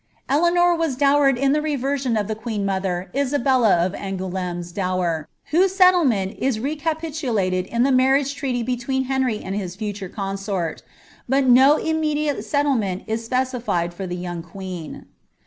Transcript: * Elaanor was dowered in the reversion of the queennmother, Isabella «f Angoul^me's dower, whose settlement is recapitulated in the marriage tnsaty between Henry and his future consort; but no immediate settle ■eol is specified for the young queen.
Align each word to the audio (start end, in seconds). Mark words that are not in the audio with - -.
* 0.17 0.29
Elaanor 0.31 0.75
was 0.75 0.95
dowered 0.95 1.37
in 1.37 1.51
the 1.51 1.61
reversion 1.61 2.17
of 2.17 2.27
the 2.27 2.33
queennmother, 2.33 3.13
Isabella 3.15 3.85
«f 3.85 3.91
Angoul^me's 3.91 4.71
dower, 4.71 5.27
whose 5.51 5.75
settlement 5.75 6.37
is 6.39 6.59
recapitulated 6.59 7.67
in 7.67 7.83
the 7.83 7.91
marriage 7.91 8.35
tnsaty 8.35 8.65
between 8.65 9.03
Henry 9.03 9.37
and 9.43 9.53
his 9.55 9.75
future 9.75 10.09
consort; 10.09 10.81
but 11.29 11.45
no 11.45 11.77
immediate 11.77 12.43
settle 12.43 12.73
■eol 12.77 13.03
is 13.05 13.23
specified 13.23 13.93
for 13.93 14.07
the 14.07 14.17
young 14.17 14.41
queen. 14.41 15.05